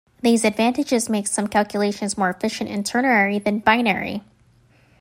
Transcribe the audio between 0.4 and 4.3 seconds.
advantages make some calculations more efficient in ternary than binary.